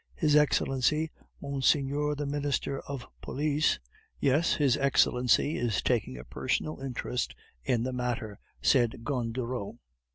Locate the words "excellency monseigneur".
0.35-2.15